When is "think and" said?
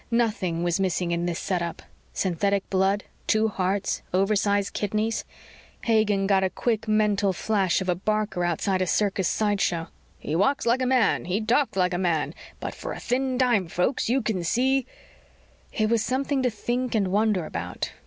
16.49-17.09